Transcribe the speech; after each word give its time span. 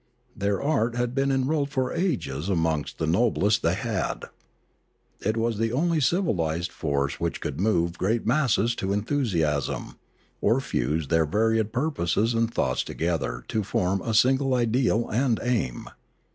Their 0.35 0.59
art 0.59 0.95
had 0.95 1.13
been 1.13 1.31
enrolled 1.31 1.69
for 1.69 1.93
ages 1.93 2.49
amongst 2.49 2.97
the 2.97 3.05
noblest 3.05 3.61
they 3.61 3.75
had. 3.75 4.25
It 5.19 5.37
was 5.37 5.59
the 5.59 5.71
only 5.71 5.99
civilised 6.01 6.71
force 6.71 7.19
which 7.19 7.39
could 7.39 7.61
move 7.61 7.99
great 7.99 8.25
masses 8.25 8.73
to 8.77 8.93
enthusiasm, 8.93 9.99
or 10.41 10.59
fuse 10.59 11.09
their 11.09 11.27
varied 11.27 11.71
pur 11.71 11.91
poses 11.91 12.33
and 12.33 12.51
thoughts 12.51 12.83
together 12.83 13.43
to 13.49 13.61
form 13.61 14.01
a 14.01 14.15
single 14.15 14.55
ideal 14.55 15.07
and 15.07 15.39
aim. 15.43 15.87